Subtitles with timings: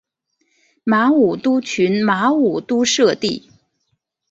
[0.83, 3.51] 马武督群马武督社地。